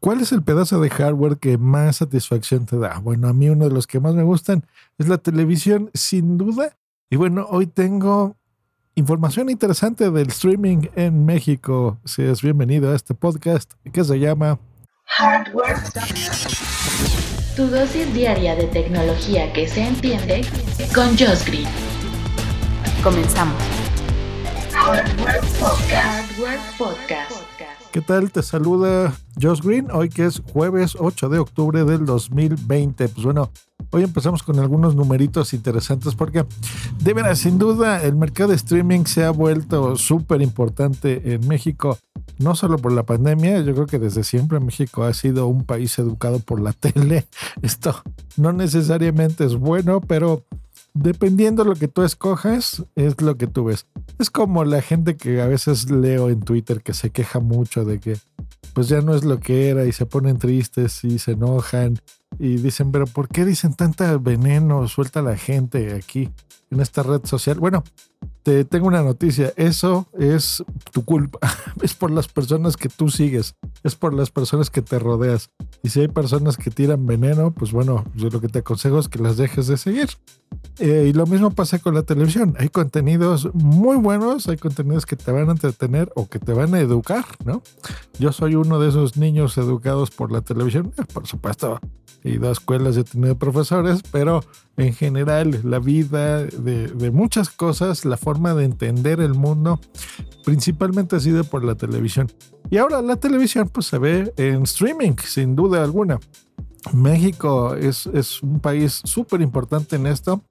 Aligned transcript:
¿Cuál 0.00 0.22
es 0.22 0.32
el 0.32 0.42
pedazo 0.42 0.80
de 0.80 0.88
hardware 0.88 1.36
que 1.36 1.58
más 1.58 1.96
satisfacción 1.96 2.64
te 2.64 2.78
da? 2.78 2.98
Bueno, 3.00 3.28
a 3.28 3.34
mí 3.34 3.50
uno 3.50 3.66
de 3.68 3.74
los 3.74 3.86
que 3.86 4.00
más 4.00 4.14
me 4.14 4.22
gustan 4.22 4.64
es 4.96 5.08
la 5.08 5.18
televisión, 5.18 5.90
sin 5.92 6.38
duda. 6.38 6.74
Y 7.10 7.16
bueno, 7.16 7.46
hoy 7.50 7.66
tengo 7.66 8.34
información 8.94 9.50
interesante 9.50 10.10
del 10.10 10.28
streaming 10.28 10.88
en 10.96 11.26
México. 11.26 11.98
Seas 12.06 12.40
bienvenido 12.40 12.90
a 12.90 12.96
este 12.96 13.12
podcast 13.12 13.74
que 13.92 14.02
se 14.02 14.18
llama 14.18 14.58
Hardware. 15.04 15.76
Tu 17.54 17.66
dosis 17.66 18.14
diaria 18.14 18.56
de 18.56 18.68
tecnología 18.68 19.52
que 19.52 19.68
se 19.68 19.82
entiende 19.82 20.40
con 20.94 21.08
Josh 21.10 21.44
Green. 21.44 21.68
Comenzamos. 23.02 23.62
Hardware 24.72 25.40
Podcast. 25.58 26.32
Hardware 26.32 26.60
Podcast. 26.78 27.49
¿Qué 27.92 28.00
tal? 28.00 28.30
Te 28.30 28.44
saluda 28.44 29.12
Josh 29.42 29.62
Green, 29.62 29.90
hoy 29.90 30.10
que 30.10 30.24
es 30.24 30.40
jueves 30.52 30.96
8 30.96 31.28
de 31.28 31.40
octubre 31.40 31.84
del 31.84 32.06
2020. 32.06 33.08
Pues 33.08 33.24
bueno, 33.24 33.50
hoy 33.90 34.04
empezamos 34.04 34.44
con 34.44 34.60
algunos 34.60 34.94
numeritos 34.94 35.52
interesantes 35.54 36.14
porque, 36.14 36.46
de 37.02 37.14
veras, 37.14 37.40
sin 37.40 37.58
duda, 37.58 38.00
el 38.04 38.14
mercado 38.14 38.50
de 38.50 38.54
streaming 38.54 39.06
se 39.06 39.24
ha 39.24 39.32
vuelto 39.32 39.96
súper 39.96 40.40
importante 40.40 41.34
en 41.34 41.48
México, 41.48 41.98
no 42.38 42.54
solo 42.54 42.78
por 42.78 42.92
la 42.92 43.02
pandemia, 43.02 43.60
yo 43.62 43.74
creo 43.74 43.86
que 43.86 43.98
desde 43.98 44.22
siempre 44.22 44.60
México 44.60 45.02
ha 45.02 45.12
sido 45.12 45.48
un 45.48 45.64
país 45.64 45.98
educado 45.98 46.38
por 46.38 46.60
la 46.60 46.72
tele. 46.74 47.26
Esto 47.60 48.00
no 48.36 48.52
necesariamente 48.52 49.44
es 49.44 49.56
bueno, 49.56 50.00
pero 50.00 50.44
dependiendo 50.94 51.64
de 51.64 51.70
lo 51.70 51.76
que 51.76 51.88
tú 51.88 52.02
escojas, 52.02 52.84
es 52.94 53.20
lo 53.20 53.36
que 53.36 53.48
tú 53.48 53.64
ves. 53.64 53.86
Es 54.18 54.30
como 54.30 54.64
la 54.64 54.82
gente 54.82 55.16
que 55.16 55.40
a 55.40 55.46
veces 55.46 55.90
leo 55.90 56.28
en 56.28 56.40
Twitter 56.40 56.82
que 56.82 56.94
se 56.94 57.10
queja 57.10 57.40
mucho 57.40 57.84
de 57.84 58.00
que 58.00 58.18
pues 58.74 58.88
ya 58.88 59.00
no 59.00 59.14
es 59.14 59.24
lo 59.24 59.40
que 59.40 59.68
era 59.68 59.84
y 59.84 59.92
se 59.92 60.06
ponen 60.06 60.38
tristes 60.38 61.04
y 61.04 61.18
se 61.18 61.32
enojan 61.32 61.98
y 62.38 62.56
dicen, 62.56 62.92
pero 62.92 63.06
¿por 63.06 63.28
qué 63.28 63.44
dicen 63.44 63.74
tanta 63.74 64.16
veneno 64.18 64.86
suelta 64.88 65.22
la 65.22 65.36
gente 65.36 65.94
aquí 65.94 66.30
en 66.70 66.80
esta 66.80 67.02
red 67.02 67.24
social? 67.24 67.58
Bueno, 67.58 67.82
te 68.50 68.64
tengo 68.64 68.88
una 68.88 69.04
noticia, 69.04 69.52
eso 69.54 70.08
es 70.18 70.64
tu 70.90 71.04
culpa, 71.04 71.38
es 71.82 71.94
por 71.94 72.10
las 72.10 72.26
personas 72.26 72.76
que 72.76 72.88
tú 72.88 73.08
sigues, 73.08 73.54
es 73.84 73.94
por 73.94 74.12
las 74.12 74.30
personas 74.30 74.70
que 74.70 74.82
te 74.82 74.98
rodeas. 74.98 75.50
Y 75.84 75.90
si 75.90 76.00
hay 76.00 76.08
personas 76.08 76.56
que 76.56 76.72
tiran 76.72 77.06
veneno, 77.06 77.52
pues 77.52 77.70
bueno, 77.70 78.04
yo 78.16 78.28
lo 78.28 78.40
que 78.40 78.48
te 78.48 78.58
aconsejo 78.58 78.98
es 78.98 79.08
que 79.08 79.20
las 79.20 79.36
dejes 79.36 79.68
de 79.68 79.76
seguir. 79.76 80.08
Eh, 80.80 81.06
y 81.10 81.12
lo 81.12 81.26
mismo 81.26 81.50
pasa 81.52 81.78
con 81.78 81.94
la 81.94 82.02
televisión. 82.02 82.56
Hay 82.58 82.70
contenidos 82.70 83.54
muy 83.54 83.96
buenos, 83.98 84.48
hay 84.48 84.56
contenidos 84.56 85.06
que 85.06 85.14
te 85.14 85.30
van 85.30 85.48
a 85.48 85.52
entretener 85.52 86.10
o 86.16 86.28
que 86.28 86.40
te 86.40 86.52
van 86.52 86.74
a 86.74 86.80
educar, 86.80 87.24
¿no? 87.44 87.62
Yo 88.18 88.32
soy 88.32 88.56
uno 88.56 88.80
de 88.80 88.88
esos 88.88 89.16
niños 89.16 89.58
educados 89.58 90.10
por 90.10 90.32
la 90.32 90.40
televisión, 90.40 90.92
eh, 90.98 91.02
por 91.12 91.28
supuesto. 91.28 91.78
He 92.22 92.32
ido 92.32 92.48
a 92.48 92.52
escuelas, 92.52 92.96
he 92.96 93.04
tenido 93.04 93.36
profesores, 93.36 94.02
pero 94.10 94.42
en 94.76 94.92
general 94.92 95.60
la 95.64 95.78
vida 95.78 96.44
de, 96.44 96.88
de 96.88 97.10
muchas 97.10 97.50
cosas, 97.50 98.04
la 98.04 98.16
forma 98.16 98.39
de 98.54 98.64
entender 98.64 99.20
el 99.20 99.34
mundo, 99.34 99.78
principalmente 100.44 101.16
ha 101.16 101.20
sido 101.20 101.44
por 101.44 101.62
la 101.64 101.74
televisión. 101.74 102.26
Y 102.70 102.78
ahora 102.78 103.02
la 103.02 103.16
televisión 103.16 103.68
pues 103.68 103.86
se 103.86 103.98
ve 103.98 104.32
en 104.36 104.62
streaming, 104.62 105.12
sin 105.24 105.54
duda 105.56 105.84
alguna. 105.84 106.18
México 106.92 107.74
es, 107.74 108.06
es 108.06 108.42
un 108.42 108.58
país 108.60 109.00
súper 109.04 109.40
importante 109.42 109.96
en 109.96 110.06
esto. 110.06 110.42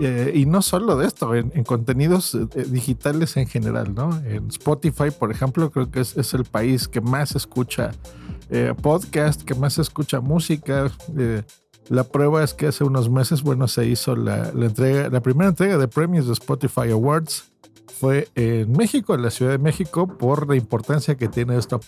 eh, 0.00 0.32
y 0.34 0.46
no 0.46 0.62
solo 0.62 0.96
de 0.96 1.06
esto, 1.06 1.34
en, 1.34 1.52
en 1.54 1.64
contenidos 1.64 2.34
eh, 2.34 2.46
digitales 2.68 3.36
en 3.36 3.46
general, 3.46 3.94
¿no? 3.94 4.16
En 4.24 4.48
Spotify, 4.48 5.10
por 5.18 5.30
ejemplo, 5.30 5.70
creo 5.70 5.90
que 5.90 6.00
es, 6.00 6.16
es 6.16 6.32
el 6.34 6.44
país 6.44 6.88
que 6.88 7.00
más 7.02 7.34
escucha 7.36 7.90
eh, 8.50 8.74
podcast, 8.80 9.42
que 9.42 9.54
más 9.54 9.78
escucha 9.78 10.20
música. 10.20 10.90
eh, 11.18 11.42
la 11.88 12.04
prueba 12.04 12.42
es 12.42 12.54
que 12.54 12.68
hace 12.68 12.84
unos 12.84 13.10
meses, 13.10 13.42
bueno, 13.42 13.68
se 13.68 13.86
hizo 13.86 14.16
la, 14.16 14.50
entrega, 14.50 15.08
la 15.08 15.20
primera 15.20 15.50
entrega 15.50 15.78
de 15.78 15.88
premios 15.88 16.26
de 16.26 16.32
Spotify 16.32 16.90
Awards 16.90 17.52
fue 17.98 18.28
en 18.34 18.72
México, 18.72 19.14
en 19.14 19.22
la 19.22 19.30
Ciudad 19.30 19.52
de 19.52 19.58
México, 19.58 20.06
por 20.06 20.48
la 20.48 20.56
importancia 20.56 21.16
que 21.16 21.28
tiene 21.28 21.56
esto. 21.56 21.80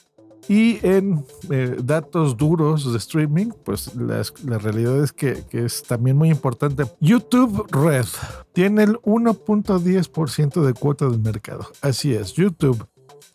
Y 0.46 0.78
en 0.86 1.24
eh, 1.50 1.76
datos 1.82 2.36
duros 2.36 2.92
de 2.92 2.98
streaming, 2.98 3.50
pues 3.64 3.94
la 3.96 4.58
realidad 4.58 5.02
es 5.02 5.12
que, 5.12 5.42
que 5.48 5.64
es 5.64 5.82
también 5.82 6.16
muy 6.16 6.30
importante. 6.30 6.84
YouTube 7.00 7.66
Red 7.70 8.04
tiene 8.52 8.82
el 8.82 8.98
1.10% 9.00 10.62
de 10.62 10.74
cuota 10.74 11.08
del 11.08 11.20
mercado. 11.20 11.66
Así 11.80 12.12
es, 12.12 12.34
YouTube. 12.34 12.86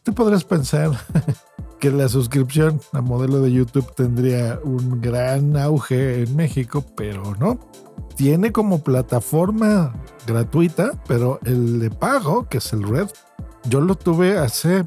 Tú 0.04 0.14
podrás 0.14 0.44
pensar 0.44 0.92
que 1.80 1.92
la 1.92 2.10
suscripción 2.10 2.82
a 2.92 3.02
modelo 3.02 3.42
de 3.42 3.52
YouTube 3.52 3.94
tendría 3.96 4.60
un 4.64 5.02
gran 5.02 5.56
auge 5.58 6.24
en 6.24 6.36
México, 6.36 6.84
pero 6.96 7.36
no. 7.40 7.60
Tiene 8.16 8.52
como 8.52 8.84
plataforma 8.84 9.94
gratuita, 10.28 10.92
pero 11.08 11.40
el 11.46 11.80
de 11.80 11.90
pago, 11.90 12.48
que 12.50 12.58
es 12.58 12.74
el 12.74 12.84
Red, 12.84 13.08
yo 13.70 13.80
lo 13.80 13.96
tuve 13.96 14.38
hace 14.38 14.84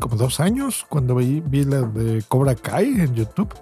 como 0.00 0.16
dos 0.16 0.40
años 0.40 0.84
cuando 0.88 1.14
vi, 1.14 1.40
vi 1.40 1.64
la 1.64 1.82
de 1.82 2.22
Cobra 2.26 2.56
Kai 2.56 3.00
en 3.00 3.14
YouTube. 3.14 3.54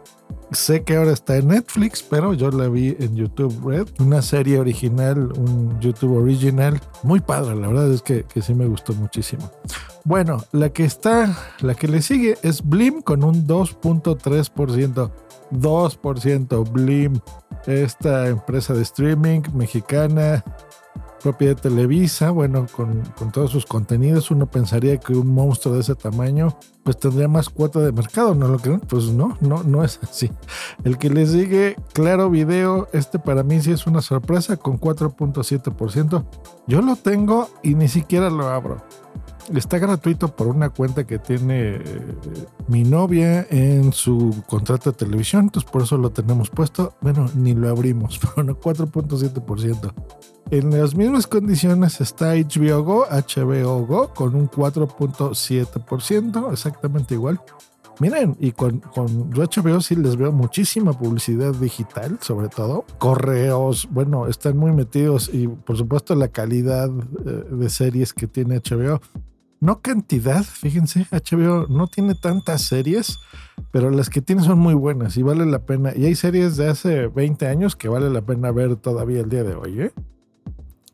Sé 0.53 0.83
que 0.83 0.97
ahora 0.97 1.12
está 1.12 1.37
en 1.37 1.49
Netflix, 1.49 2.03
pero 2.03 2.33
yo 2.35 2.51
la 2.51 2.69
vi 2.69 2.97
en 2.99 3.15
YouTube 3.15 3.55
Red, 3.65 3.89
una 4.01 4.23
serie 4.23 4.59
original, 4.59 5.33
un 5.37 5.79
YouTube 5.81 6.17
original, 6.17 6.81
muy 7.03 7.21
padre, 7.21 7.55
la 7.57 7.69
verdad 7.69 7.93
es 7.93 8.03
que, 8.03 8.25
que 8.25 8.43
sí 8.43 8.55
me 8.55 8.67
gustó 8.67 8.95
muchísimo. 8.95 9.51
Bueno, 10.05 10.38
la 10.53 10.71
que 10.71 10.84
está, 10.84 11.37
la 11.61 11.75
que 11.75 11.88
le 11.88 12.03
sigue 12.03 12.38
es 12.43 12.66
Blim 12.66 13.03
con 13.03 13.25
un 13.25 13.47
2.3%. 13.47 15.11
2% 15.53 16.72
Blim, 16.72 17.21
esta 17.66 18.28
empresa 18.28 18.72
de 18.72 18.83
streaming 18.83 19.43
mexicana, 19.53 20.44
propiedad 21.21 21.56
de 21.56 21.62
Televisa, 21.62 22.31
bueno, 22.31 22.66
con, 22.75 23.03
con 23.19 23.31
todos 23.31 23.50
sus 23.50 23.66
contenidos, 23.66 24.31
uno 24.31 24.47
pensaría 24.47 24.99
que 24.99 25.12
un 25.12 25.34
monstruo 25.34 25.75
de 25.75 25.81
ese 25.81 25.94
tamaño 25.94 26.56
pues 26.82 26.99
tendría 26.99 27.28
más 27.28 27.49
cuota 27.49 27.81
de 27.81 27.93
mercado, 27.93 28.34
¿no 28.34 28.49
lo 28.49 28.59
creen? 28.59 28.81
Pues 28.81 29.05
no, 29.11 29.37
no, 29.41 29.62
no 29.62 29.84
es 29.84 30.00
así. 30.03 30.31
El 30.82 30.99
que 30.99 31.11
le 31.11 31.27
sigue, 31.27 31.77
Claro 31.93 32.31
Video, 32.31 32.88
este 32.93 33.19
para 33.19 33.43
mí 33.43 33.61
sí 33.61 33.72
es 33.72 33.87
una 33.87 34.00
sorpresa 34.00 34.56
con 34.56 34.81
4.7%. 34.81 36.25
Yo 36.67 36.81
lo 36.81 36.97
tengo 36.97 37.49
y 37.62 37.75
ni 37.75 37.88
siquiera 37.88 38.31
lo 38.31 38.49
abro. 38.49 38.82
Está 39.55 39.78
gratuito 39.78 40.28
por 40.28 40.47
una 40.47 40.71
cuenta 40.71 41.06
que 41.06 41.19
tiene 41.19 41.77
eh, 41.77 41.83
mi 42.69 42.84
novia 42.84 43.47
en 43.51 43.93
su 43.93 44.43
contrato 44.47 44.93
de 44.93 44.97
televisión, 44.97 45.45
entonces 45.45 45.71
por 45.71 45.83
eso 45.83 45.99
lo 45.99 46.11
tenemos 46.11 46.49
puesto. 46.51 46.95
Bueno, 47.01 47.28
ni 47.34 47.55
lo 47.55 47.69
abrimos, 47.69 48.19
pero 48.21 48.45
no 48.45 48.59
4.7%. 48.59 49.93
En 50.50 50.71
las 50.71 50.95
mismas 50.95 51.27
condiciones 51.27 52.00
está 52.00 52.34
HBO 52.34 52.83
Go, 52.83 53.06
HBO 53.06 53.87
Go, 53.87 54.15
con 54.15 54.34
un 54.34 54.50
4.7%, 54.50 56.53
exactamente 56.53 57.15
igual. 57.15 57.41
Miren, 58.00 58.34
y 58.41 58.53
con, 58.53 58.81
con 58.81 59.31
yo 59.31 59.45
HBO 59.45 59.79
sí 59.82 59.94
les 59.94 60.17
veo 60.17 60.32
muchísima 60.32 60.94
publicidad 60.94 61.55
digital, 61.55 62.19
sobre 62.23 62.49
todo. 62.49 62.87
Correos, 62.99 63.87
bueno, 63.91 64.26
están 64.26 64.56
muy 64.56 64.73
metidos 64.73 65.29
y 65.31 65.49
por 65.49 65.76
supuesto 65.76 66.14
la 66.14 66.29
calidad 66.29 66.88
eh, 66.88 67.44
de 67.50 67.69
series 67.69 68.14
que 68.14 68.26
tiene 68.26 68.61
HBO. 68.61 69.03
No 69.61 69.83
cantidad, 69.83 70.43
fíjense, 70.43 71.07
HBO 71.11 71.67
no 71.69 71.87
tiene 71.87 72.15
tantas 72.15 72.62
series, 72.62 73.19
pero 73.71 73.91
las 73.91 74.09
que 74.09 74.23
tiene 74.23 74.43
son 74.43 74.59
muy 74.59 74.73
buenas 74.73 75.19
y 75.19 75.23
vale 75.23 75.45
la 75.45 75.67
pena. 75.67 75.93
Y 75.95 76.07
hay 76.07 76.15
series 76.15 76.57
de 76.57 76.69
hace 76.69 77.09
20 77.09 77.47
años 77.47 77.77
que 77.77 77.91
vale 77.91 78.09
la 78.09 78.23
pena 78.23 78.51
ver 78.53 78.77
todavía 78.77 79.21
el 79.21 79.29
día 79.29 79.45
de 79.45 79.55
hoy, 79.55 79.83
¿eh? 79.83 79.93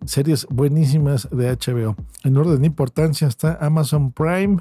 Series 0.04 0.48
buenísimas 0.50 1.28
de 1.30 1.48
HBO. 1.52 1.94
En 2.24 2.36
orden 2.36 2.60
de 2.60 2.66
importancia 2.66 3.28
está 3.28 3.56
Amazon 3.60 4.10
Prime, 4.10 4.58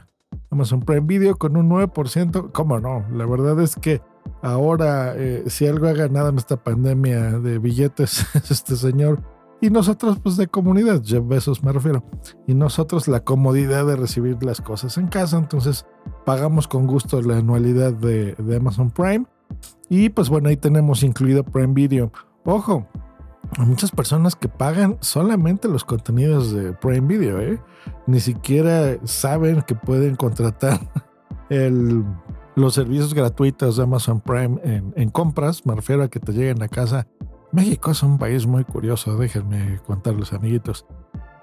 Amazon 0.51 0.81
Prime 0.81 1.07
Video 1.07 1.35
con 1.35 1.57
un 1.57 1.67
9%. 1.67 2.51
¿Cómo 2.51 2.79
no? 2.79 3.07
La 3.11 3.25
verdad 3.25 3.59
es 3.59 3.75
que 3.75 4.01
ahora, 4.43 5.15
eh, 5.15 5.45
si 5.47 5.65
algo 5.65 5.87
ha 5.87 5.93
ganado 5.93 6.29
en 6.29 6.37
esta 6.37 6.57
pandemia 6.57 7.39
de 7.39 7.57
billetes, 7.57 8.23
es 8.35 8.51
este 8.51 8.75
señor 8.75 9.34
Y 9.61 9.69
nosotros, 9.69 10.19
pues 10.21 10.37
de 10.37 10.47
comunidad, 10.47 11.01
Jeff 11.03 11.25
Bezos 11.25 11.63
me 11.63 11.71
refiero. 11.71 12.03
Y 12.45 12.53
nosotros 12.53 13.07
la 13.07 13.21
comodidad 13.21 13.85
de 13.85 13.95
recibir 13.95 14.41
las 14.43 14.61
cosas 14.61 14.97
en 14.97 15.07
casa. 15.07 15.37
Entonces 15.37 15.85
pagamos 16.25 16.67
con 16.67 16.87
gusto 16.87 17.21
la 17.21 17.37
anualidad 17.37 17.93
de, 17.93 18.33
de 18.33 18.57
Amazon 18.57 18.91
Prime. 18.91 19.25
Y 19.89 20.09
pues 20.09 20.29
bueno, 20.29 20.49
ahí 20.49 20.57
tenemos 20.57 21.03
incluido 21.03 21.43
Prime 21.43 21.73
Video. 21.73 22.11
Ojo, 22.43 22.87
hay 23.57 23.65
muchas 23.65 23.91
personas 23.91 24.35
que 24.35 24.49
pagan 24.49 24.97
solamente 25.01 25.67
los 25.67 25.83
contenidos 25.83 26.51
de 26.51 26.73
Prime 26.73 27.07
Video, 27.07 27.39
¿eh? 27.39 27.59
Ni 28.07 28.19
siquiera 28.19 28.97
saben 29.03 29.61
que 29.61 29.75
pueden 29.75 30.15
contratar 30.15 30.79
el, 31.49 32.03
los 32.55 32.73
servicios 32.73 33.13
gratuitos 33.13 33.77
de 33.77 33.83
Amazon 33.83 34.21
Prime 34.21 34.59
en, 34.63 34.93
en, 34.95 35.09
compras. 35.09 35.65
Me 35.65 35.75
refiero 35.75 36.03
a 36.03 36.09
que 36.09 36.19
te 36.19 36.33
lleguen 36.33 36.61
a 36.63 36.67
casa. 36.67 37.07
México 37.55 37.91
es 37.91 38.03
un 38.03 38.17
país 38.17 38.45
muy 38.45 38.65
curioso, 38.65 39.17
déjenme 39.17 39.79
contarles, 39.87 40.33
amiguitos. 40.33 40.85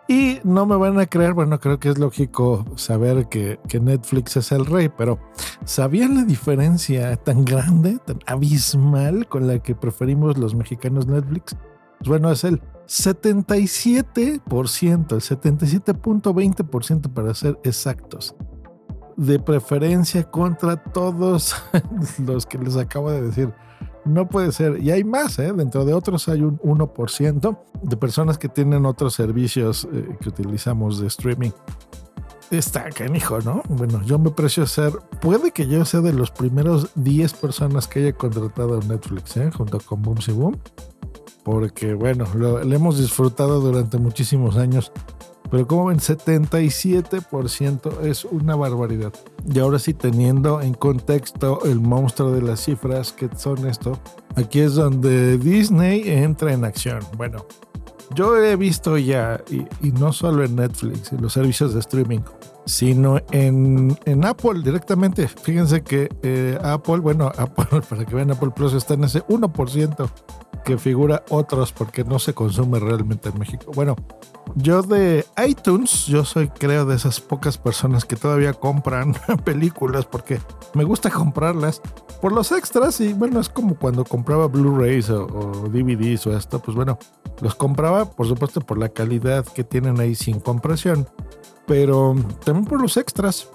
Y 0.08 0.40
no 0.44 0.66
me 0.66 0.76
van 0.76 0.98
a 0.98 1.06
creer, 1.06 1.32
bueno, 1.32 1.58
creo 1.58 1.80
que 1.80 1.88
es 1.88 1.98
lógico 1.98 2.66
saber 2.76 3.28
que, 3.28 3.58
que, 3.68 3.80
Netflix 3.80 4.36
es 4.36 4.52
el 4.52 4.66
rey, 4.66 4.90
pero 4.90 5.18
¿sabían 5.64 6.16
la 6.16 6.24
diferencia 6.24 7.16
tan 7.16 7.44
grande, 7.44 7.98
tan 8.04 8.18
abismal 8.26 9.26
con 9.28 9.46
la 9.46 9.60
que 9.60 9.74
preferimos 9.74 10.36
los 10.36 10.54
mexicanos 10.54 11.06
Netflix? 11.06 11.56
Pues 11.98 12.08
bueno, 12.08 12.30
es 12.30 12.44
el 12.44 12.60
77%, 12.86 15.12
el 15.12 15.20
77.20% 15.20 17.12
para 17.12 17.32
ser 17.32 17.58
exactos, 17.62 18.34
de 19.16 19.38
preferencia 19.38 20.24
contra 20.24 20.76
todos 20.76 21.54
los 22.26 22.44
que 22.44 22.58
les 22.58 22.76
acabo 22.76 23.10
de 23.10 23.22
decir. 23.22 23.54
No 24.04 24.28
puede 24.28 24.52
ser. 24.52 24.82
Y 24.82 24.90
hay 24.90 25.04
más, 25.04 25.38
¿eh? 25.38 25.52
Dentro 25.52 25.84
de 25.84 25.94
otros 25.94 26.28
hay 26.28 26.42
un 26.42 26.58
1% 26.58 27.58
de 27.82 27.96
personas 27.96 28.38
que 28.38 28.48
tienen 28.48 28.84
otros 28.86 29.14
servicios 29.14 29.86
eh, 29.92 30.16
que 30.20 30.28
utilizamos 30.28 31.00
de 31.00 31.06
streaming. 31.06 31.50
Está 32.50 32.90
canijo, 32.90 33.40
¿no? 33.40 33.62
Bueno, 33.68 34.02
yo 34.04 34.18
me 34.18 34.30
precio 34.30 34.66
ser, 34.66 34.92
puede 35.20 35.52
que 35.52 35.66
yo 35.66 35.84
sea 35.84 36.00
de 36.00 36.12
los 36.12 36.30
primeros 36.30 36.90
10 36.96 37.32
personas 37.34 37.86
que 37.88 38.00
haya 38.00 38.12
contratado 38.12 38.80
Netflix, 38.80 39.36
¿eh? 39.38 39.50
Junto 39.50 39.78
con 39.80 40.02
Boom 40.02 40.18
Boom. 40.34 40.58
Porque, 41.44 41.94
bueno, 41.94 42.24
lo 42.34 42.60
hemos 42.60 42.98
disfrutado 42.98 43.60
durante 43.60 43.98
muchísimos 43.98 44.56
años 44.56 44.92
pero 45.52 45.68
como 45.68 45.84
ven, 45.84 45.98
77% 45.98 48.00
es 48.00 48.24
una 48.24 48.56
barbaridad. 48.56 49.12
Y 49.44 49.58
ahora 49.58 49.78
sí, 49.78 49.92
teniendo 49.92 50.62
en 50.62 50.72
contexto 50.72 51.60
el 51.66 51.78
monstruo 51.78 52.32
de 52.32 52.40
las 52.40 52.64
cifras 52.64 53.12
que 53.12 53.28
son 53.36 53.66
esto, 53.66 53.98
aquí 54.34 54.60
es 54.60 54.76
donde 54.76 55.36
Disney 55.36 56.08
entra 56.08 56.54
en 56.54 56.64
acción. 56.64 57.00
Bueno, 57.18 57.44
yo 58.14 58.42
he 58.42 58.56
visto 58.56 58.96
ya, 58.96 59.42
y, 59.50 59.66
y 59.86 59.92
no 59.92 60.14
solo 60.14 60.42
en 60.42 60.56
Netflix, 60.56 61.12
en 61.12 61.20
los 61.20 61.34
servicios 61.34 61.74
de 61.74 61.80
streaming, 61.80 62.20
sino 62.64 63.20
en, 63.30 63.98
en 64.06 64.24
Apple 64.24 64.62
directamente. 64.64 65.28
Fíjense 65.28 65.82
que 65.82 66.08
eh, 66.22 66.58
Apple, 66.62 67.00
bueno, 67.00 67.26
Apple, 67.36 67.82
para 67.86 68.06
que 68.06 68.14
vean, 68.14 68.30
Apple 68.30 68.52
Plus 68.56 68.72
está 68.72 68.94
en 68.94 69.04
ese 69.04 69.22
1% 69.26 70.10
que 70.62 70.78
figura 70.78 71.24
otros 71.30 71.72
porque 71.72 72.04
no 72.04 72.18
se 72.18 72.34
consume 72.34 72.78
realmente 72.78 73.28
en 73.28 73.38
México. 73.38 73.72
Bueno, 73.74 73.96
yo 74.54 74.82
de 74.82 75.24
iTunes, 75.46 76.06
yo 76.06 76.24
soy 76.24 76.48
creo 76.48 76.84
de 76.84 76.96
esas 76.96 77.20
pocas 77.20 77.58
personas 77.58 78.04
que 78.04 78.16
todavía 78.16 78.52
compran 78.52 79.14
películas 79.44 80.04
porque 80.04 80.40
me 80.74 80.84
gusta 80.84 81.10
comprarlas 81.10 81.80
por 82.20 82.32
los 82.32 82.52
extras 82.52 83.00
y 83.00 83.12
bueno, 83.12 83.40
es 83.40 83.48
como 83.48 83.74
cuando 83.76 84.04
compraba 84.04 84.46
Blu-rays 84.46 85.10
o, 85.10 85.26
o, 85.26 85.68
DVDs 85.68 86.26
o 86.26 86.36
esto, 86.36 86.60
pues 86.60 86.76
bueno, 86.76 86.98
los 87.40 87.54
compraba 87.54 88.04
por 88.04 88.26
supuesto 88.26 88.60
por 88.60 88.78
la 88.78 88.88
calidad 88.88 89.44
que 89.44 89.64
tienen 89.64 90.00
ahí 90.00 90.14
sin 90.14 90.38
compresión, 90.40 91.08
pero 91.66 92.14
también 92.44 92.66
por 92.66 92.80
los 92.80 92.96
extras. 92.96 93.48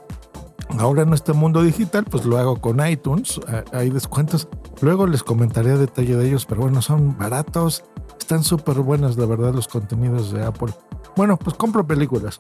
Ahora 0.80 1.04
en 1.04 1.14
este 1.14 1.34
mundo 1.34 1.64
digital, 1.64 2.06
pues 2.06 2.26
lo 2.26 2.38
hago 2.38 2.58
con 2.58 2.86
iTunes, 2.86 3.40
hay 3.72 3.90
descuentos. 3.90 4.48
Luego 4.82 5.08
les 5.08 5.24
comentaré 5.24 5.72
a 5.72 5.78
detalle 5.78 6.16
de 6.16 6.28
ellos, 6.28 6.46
pero 6.46 6.62
bueno, 6.62 6.82
son 6.82 7.18
baratos, 7.18 7.84
están 8.20 8.44
súper 8.44 8.80
buenos, 8.80 9.16
de 9.16 9.26
verdad, 9.26 9.54
los 9.54 9.68
contenidos 9.68 10.32
de 10.32 10.44
Apple. 10.44 10.74
Bueno, 11.16 11.38
pues 11.38 11.56
compro 11.56 11.86
películas. 11.88 12.38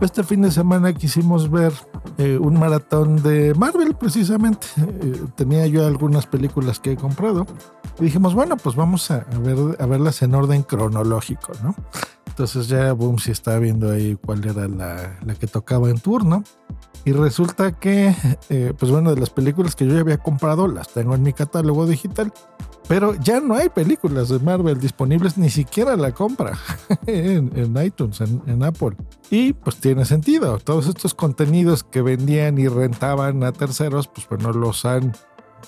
Este 0.00 0.24
fin 0.24 0.42
de 0.42 0.50
semana 0.50 0.92
quisimos 0.92 1.50
ver 1.50 1.72
eh, 2.18 2.38
un 2.40 2.58
maratón 2.58 3.22
de 3.22 3.54
Marvel, 3.54 3.94
precisamente. 3.94 4.66
Eh, 4.78 5.22
tenía 5.36 5.66
yo 5.66 5.86
algunas 5.86 6.26
películas 6.26 6.80
que 6.80 6.92
he 6.92 6.96
comprado. 6.96 7.46
Y 8.00 8.04
dijimos, 8.04 8.34
bueno, 8.34 8.56
pues 8.56 8.74
vamos 8.74 9.10
a, 9.10 9.24
ver, 9.40 9.58
a 9.78 9.86
verlas 9.86 10.20
en 10.22 10.34
orden 10.34 10.62
cronológico, 10.64 11.52
¿no? 11.62 11.74
Entonces 12.36 12.68
ya 12.68 12.92
Boom 12.92 13.18
si 13.18 13.30
está 13.30 13.58
viendo 13.58 13.90
ahí 13.90 14.14
cuál 14.22 14.46
era 14.46 14.68
la, 14.68 15.18
la 15.24 15.34
que 15.36 15.46
tocaba 15.46 15.88
en 15.88 15.98
turno. 15.98 16.44
Y 17.06 17.12
resulta 17.12 17.72
que, 17.72 18.14
eh, 18.50 18.74
pues 18.78 18.92
bueno, 18.92 19.14
de 19.14 19.18
las 19.18 19.30
películas 19.30 19.74
que 19.74 19.86
yo 19.86 19.94
ya 19.94 20.00
había 20.00 20.18
comprado, 20.18 20.68
las 20.68 20.90
tengo 20.90 21.14
en 21.14 21.22
mi 21.22 21.32
catálogo 21.32 21.86
digital. 21.86 22.30
Pero 22.88 23.14
ya 23.14 23.40
no 23.40 23.54
hay 23.54 23.70
películas 23.70 24.28
de 24.28 24.38
Marvel 24.38 24.78
disponibles, 24.78 25.38
ni 25.38 25.48
siquiera 25.48 25.96
la 25.96 26.12
compra 26.12 26.58
en, 27.06 27.52
en, 27.56 27.82
iTunes, 27.82 28.20
en, 28.20 28.42
en, 28.46 28.62
Apple. 28.62 28.98
Y 29.30 29.54
pues 29.54 29.76
tiene 29.76 30.04
sentido. 30.04 30.58
Todos 30.58 30.88
estos 30.88 31.14
contenidos 31.14 31.84
que 31.84 32.02
vendían 32.02 32.58
y 32.58 32.68
rentaban 32.68 33.44
a 33.44 33.52
terceros, 33.52 34.08
pues 34.08 34.28
bueno, 34.28 34.52
los 34.52 34.84
han 34.84 35.14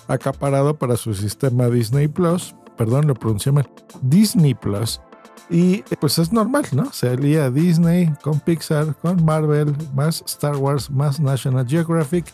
acaparado 0.07 0.77
para 0.77 0.97
su 0.97 1.15
sistema 1.15 1.67
Disney 1.67 2.07
Plus. 2.07 2.53
Perdón, 2.77 3.07
lo 3.07 3.15
pronuncié 3.15 3.51
mal. 3.51 3.67
Disney 4.03 4.53
Plus. 4.53 5.01
Y 5.49 5.83
pues 5.99 6.19
es 6.19 6.31
normal, 6.31 6.65
¿no? 6.73 6.91
Se 6.91 7.09
alía 7.09 7.49
Disney 7.49 8.13
con 8.21 8.39
Pixar, 8.39 8.95
con 8.95 9.23
Marvel, 9.23 9.75
más 9.93 10.23
Star 10.25 10.55
Wars, 10.57 10.89
más 10.89 11.19
National 11.19 11.67
Geographic 11.67 12.25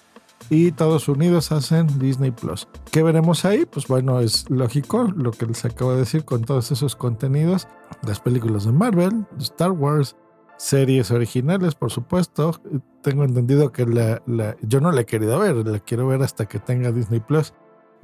y 0.49 0.71
todos 0.71 1.07
unidos 1.07 1.51
hacen 1.51 1.87
Disney 1.99 2.31
Plus. 2.31 2.67
¿Qué 2.91 3.03
veremos 3.03 3.45
ahí? 3.45 3.65
Pues 3.65 3.87
bueno, 3.87 4.19
es 4.19 4.49
lógico 4.49 5.11
lo 5.15 5.31
que 5.31 5.45
les 5.45 5.65
acabo 5.65 5.93
de 5.93 5.99
decir 5.99 6.25
con 6.25 6.43
todos 6.43 6.71
esos 6.71 6.95
contenidos, 6.95 7.67
las 8.03 8.19
películas 8.19 8.65
de 8.65 8.71
Marvel, 8.71 9.25
Star 9.39 9.71
Wars, 9.71 10.15
series 10.57 11.11
originales, 11.11 11.75
por 11.75 11.91
supuesto. 11.91 12.61
Tengo 13.01 13.23
entendido 13.23 13.71
que 13.71 13.85
la, 13.85 14.21
la, 14.25 14.55
yo 14.61 14.81
no 14.81 14.91
la 14.91 15.01
he 15.01 15.05
querido 15.05 15.39
ver, 15.39 15.55
la 15.67 15.79
quiero 15.79 16.07
ver 16.07 16.21
hasta 16.21 16.45
que 16.45 16.59
tenga 16.59 16.91
Disney 16.91 17.19
Plus 17.19 17.53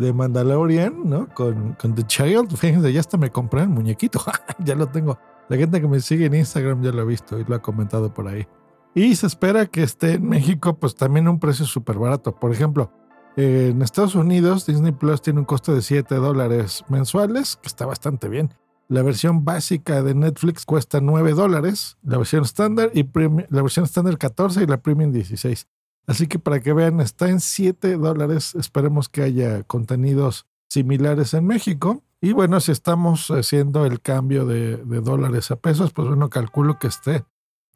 de 0.01 0.11
Mandalorian, 0.13 1.09
¿no? 1.09 1.29
Con, 1.33 1.73
con 1.73 1.95
The 1.95 2.03
Child. 2.03 2.57
Fíjense, 2.57 2.91
ya 2.91 2.99
hasta 2.99 3.17
me 3.17 3.29
compré 3.29 3.61
el 3.61 3.69
muñequito. 3.69 4.21
ya 4.59 4.75
lo 4.75 4.87
tengo. 4.87 5.17
La 5.47 5.57
gente 5.57 5.79
que 5.79 5.87
me 5.87 5.99
sigue 5.99 6.25
en 6.25 6.35
Instagram 6.35 6.81
ya 6.81 6.91
lo 6.91 7.01
ha 7.01 7.05
visto 7.05 7.39
y 7.39 7.45
lo 7.45 7.55
ha 7.55 7.61
comentado 7.61 8.13
por 8.13 8.27
ahí. 8.27 8.47
Y 8.93 9.15
se 9.15 9.27
espera 9.27 9.65
que 9.67 9.83
esté 9.83 10.13
en 10.13 10.27
México, 10.27 10.77
pues 10.77 10.95
también 10.95 11.27
a 11.27 11.31
un 11.31 11.39
precio 11.39 11.65
súper 11.65 11.97
barato. 11.97 12.35
Por 12.35 12.51
ejemplo, 12.51 12.91
en 13.37 13.81
Estados 13.81 14.15
Unidos, 14.15 14.65
Disney 14.65 14.91
Plus 14.91 15.21
tiene 15.21 15.39
un 15.39 15.45
costo 15.45 15.73
de 15.73 15.81
7 15.81 16.15
dólares 16.15 16.83
mensuales, 16.89 17.55
que 17.55 17.67
está 17.67 17.85
bastante 17.85 18.27
bien. 18.27 18.53
La 18.89 19.03
versión 19.03 19.45
básica 19.45 20.03
de 20.03 20.13
Netflix 20.13 20.65
cuesta 20.65 20.99
9 20.99 21.31
dólares, 21.33 21.97
la 22.03 22.17
versión 22.17 22.43
estándar 22.43 22.91
y 22.93 23.07
la 23.49 23.61
versión 23.61 23.85
estándar 23.85 24.17
14 24.17 24.63
y 24.63 24.67
la 24.67 24.81
premium 24.81 25.13
16. 25.13 25.67
Así 26.07 26.27
que 26.27 26.39
para 26.39 26.59
que 26.59 26.73
vean, 26.73 26.99
está 26.99 27.29
en 27.29 27.39
7 27.39 27.97
dólares. 27.97 28.55
Esperemos 28.55 29.09
que 29.09 29.21
haya 29.23 29.63
contenidos 29.63 30.45
similares 30.69 31.33
en 31.33 31.45
México. 31.45 32.03
Y 32.21 32.33
bueno, 32.33 32.59
si 32.59 32.71
estamos 32.71 33.29
haciendo 33.29 33.85
el 33.85 34.01
cambio 34.01 34.45
de, 34.45 34.77
dólares 34.77 35.51
a 35.51 35.55
pesos, 35.55 35.91
pues 35.91 36.07
bueno, 36.07 36.29
calculo 36.29 36.77
que 36.79 36.87
esté 36.87 37.25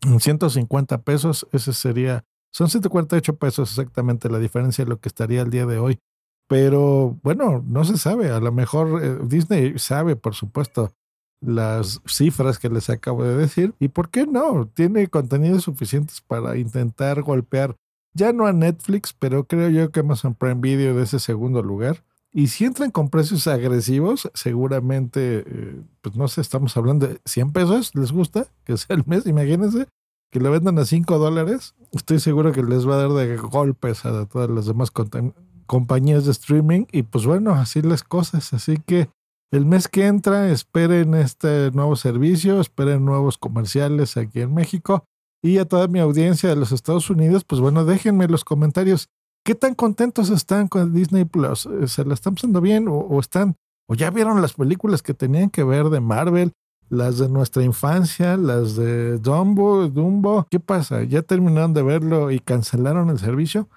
en 0.02 0.20
150 0.20 1.02
pesos. 1.02 1.48
Ese 1.52 1.74
sería, 1.74 2.26
son 2.52 2.70
148 2.70 3.38
pesos 3.38 3.72
exactamente 3.72 4.30
la 4.30 4.40
diferencia 4.40 4.86
de 4.86 4.90
lo 4.90 5.00
que 5.00 5.10
estaría 5.10 5.42
el 5.42 5.50
día 5.50 5.66
de 5.66 5.80
hoy. 5.80 6.00
Pero 6.48 7.18
bueno, 7.24 7.64
no 7.66 7.86
se 7.86 7.98
sabe. 7.98 8.30
A 8.30 8.40
lo 8.40 8.52
mejor 8.52 9.04
eh, 9.04 9.18
Disney 9.24 9.80
sabe, 9.80 10.16
por 10.16 10.36
supuesto, 10.36 10.94
las 11.42 12.02
cifras 12.06 12.60
que 12.60 12.70
les 12.70 12.90
acabo 12.90 13.24
de 13.24 13.36
decir. 13.36 13.74
¿Y 13.80 13.90
por 13.90 14.10
qué 14.10 14.28
no? 14.28 14.68
Tiene 14.68 15.08
contenidos 15.08 15.64
suficientes 15.64 16.22
para 16.22 16.58
intentar 16.58 17.24
golpear 17.24 17.76
ya 18.16 18.34
no 18.34 18.48
a 18.48 18.54
Netflix, 18.54 19.14
pero 19.14 19.46
creo 19.46 19.70
yo 19.70 19.92
que 19.92 20.00
Amazon 20.00 20.34
Prime 20.34 20.62
Video 20.62 20.96
de 20.96 21.04
ese 21.04 21.20
segundo 21.20 21.62
lugar. 21.62 22.04
Y 22.34 22.48
si 22.48 22.66
entran 22.66 22.92
con 22.92 23.10
precios 23.10 23.46
agresivos, 23.48 24.30
seguramente, 24.34 25.44
eh, 25.46 25.82
pues 26.02 26.16
no 26.16 26.28
sé, 26.28 26.42
estamos 26.42 26.76
hablando 26.76 27.08
de 27.08 27.22
100 27.26 27.52
pesos, 27.52 27.94
¿les 27.94 28.12
gusta? 28.12 28.48
Que 28.64 28.76
sea 28.78 28.96
el 28.96 29.04
mes, 29.06 29.26
imagínense, 29.26 29.88
que 30.32 30.40
lo 30.40 30.50
vendan 30.52 30.80
a 30.80 30.86
5 30.86 31.18
dólares. 31.18 31.76
Estoy 31.92 32.20
seguro 32.20 32.52
que 32.52 32.64
les 32.64 32.88
va 32.88 32.96
a 32.96 33.08
dar 33.08 33.12
de 33.12 33.38
golpes 33.38 34.06
a 34.06 34.26
todas 34.26 34.50
las 34.50 34.66
demás 34.66 34.92
compañías 35.66 36.26
de 36.26 36.32
streaming. 36.32 36.86
Y 36.92 37.04
pues 37.04 37.26
bueno, 37.26 37.54
así 37.54 37.82
las 37.82 38.04
cosas. 38.04 38.54
Así 38.54 38.80
que 38.86 39.10
el 39.52 39.66
mes 39.66 39.88
que 39.88 40.08
entra, 40.08 40.50
esperen 40.50 41.14
este 41.14 41.72
nuevo 41.72 41.96
servicio, 41.96 42.60
esperen 42.60 43.06
nuevos 43.06 43.38
comerciales 43.38 44.18
aquí 44.18 44.42
en 44.42 44.54
México. 44.54 45.06
Y 45.46 45.60
a 45.60 45.66
toda 45.66 45.88
mi 45.88 46.00
audiencia 46.00 46.50
de 46.50 46.56
los 46.56 46.72
Estados 46.72 47.08
Unidos, 47.12 47.44
pues 47.44 47.62
bueno, 47.62 47.86
déjenme 47.86 48.26
en 48.26 48.32
los 48.32 48.44
comentarios 48.44 49.10
qué 49.44 49.54
tan 49.54 49.76
contentos 49.76 50.32
están 50.32 50.68
con 50.68 50.92
Disney 50.92 51.24
Plus. 51.26 51.70
¿Se 51.86 52.04
la 52.04 52.16
están 52.16 52.34
pasando 52.34 52.62
bien 52.62 52.88
o, 52.90 53.20
están, 53.20 53.56
o 53.86 53.94
ya 53.94 54.10
vieron 54.10 54.42
las 54.42 54.54
películas 54.54 55.04
que 55.04 55.14
tenían 55.14 55.52
que 55.52 55.64
ver 55.64 55.90
de 55.90 56.00
Marvel? 56.02 56.52
las 56.90 57.20
de 57.20 57.30
nuestra 57.30 57.64
infancia, 57.64 58.38
las 58.38 58.76
de 58.76 59.20
Dumbo, 59.20 59.88
Dumbo. 59.88 60.48
¿Qué 60.50 60.60
pasa? 60.60 61.04
¿Ya 61.04 61.22
terminaron 61.22 61.74
de 61.74 61.84
verlo 61.84 62.32
y 62.32 62.40
cancelaron 62.40 63.10
el 63.10 63.20
servicio? 63.20 63.70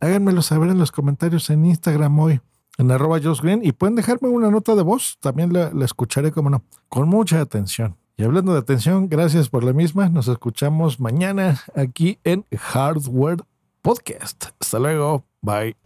Háganmelo 0.00 0.40
saber 0.40 0.70
en 0.70 0.78
los 0.78 0.92
comentarios 0.92 1.48
en 1.50 1.64
Instagram 1.64 2.18
hoy, 2.18 2.40
en 2.76 2.90
arroba 2.90 3.18
Green, 3.18 3.64
y 3.64 3.72
pueden 3.72 3.96
dejarme 3.96 4.28
una 4.28 4.50
nota 4.50 4.74
de 4.74 4.82
voz. 4.82 5.18
También 5.20 5.52
la, 5.52 5.72
la 5.72 5.84
escucharé, 5.84 6.30
como 6.30 6.48
no, 6.48 6.62
con 6.88 7.08
mucha 7.08 7.40
atención. 7.40 7.96
Y 8.18 8.24
hablando 8.24 8.54
de 8.54 8.60
atención, 8.60 9.08
gracias 9.08 9.50
por 9.50 9.62
la 9.62 9.74
misma. 9.74 10.08
Nos 10.08 10.28
escuchamos 10.28 11.00
mañana 11.00 11.60
aquí 11.74 12.18
en 12.24 12.46
Hardware 12.50 13.44
Podcast. 13.82 14.46
Hasta 14.58 14.78
luego. 14.78 15.24
Bye. 15.42 15.85